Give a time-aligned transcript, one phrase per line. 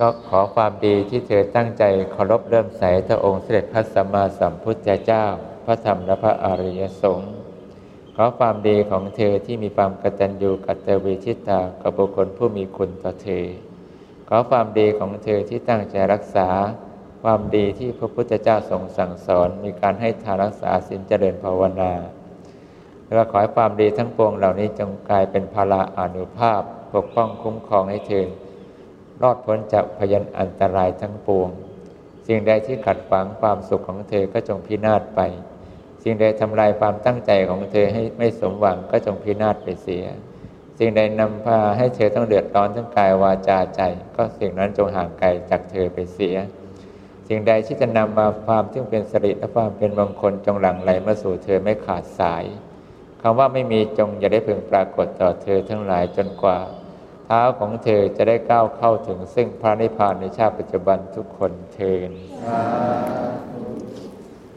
[0.00, 5.24] ก็ขอความดีที่เธอตั้งใจเคารพเริ่มใสพระองค์เสด็จพระสัมมาสัมพุทธเจ้า
[5.64, 7.32] พระธรรมและพระอริยสงฆ์
[8.16, 13.44] ขอความดีของเธอที่มีความกตัญญูกตเวทิตากับบุคคลผู้มีคุณต่อเธอ
[14.28, 16.48] ขอความดีของเธอที่ตั้งใจรักษา
[17.22, 21.92] ความดีที่พระพุทธเจ้าทรงสั่งสอน มีการให้ทานรักษาศีลเจริญภาวนา
[23.14, 26.60] และขอให้ความดีทั้งปวงเหล่านี้จงกลายเป็นภาระอนุภาพ
[26.94, 28.26] ปกป้องคุ้มครองให้เธอ
[29.22, 31.48] รอดพ้นจากพยันอันตรายทั้งปวง
[32.26, 35.20] สิ่งใดที่ขัดขวางความสุขของเธอก็จงพินาศไป
[36.02, 40.04] สิ่งใดทำลายความตั้งใจของเธอให้ไม่สมหวังก็จงพินาศไปเสีย
[40.78, 43.82] สิ่งใดนำพาให้เธอต้องเดือดร้อนทั้งกายวาจาใจ
[44.16, 46.36] ก็สิ่งนั้นจงห่างไกลจากเธอไปเสีย
[47.28, 52.44] สิ่งใดที่จะนำมาความที่เป็นสิริและความเป็นมงคลจงหลั่งไหลมาสู่เธอไม่ขาดสาย
[53.22, 56.58] คำว่าไม่มีจงอย่าได้พึงปรากฏต่อเธอทั้งหลายจนกว่า
[57.26, 62.10] เท้าของเธอจะได้ก้าวเข้าถึงซึ่งพระนิพพานในชาติปัจจุบันทุกคนเทิน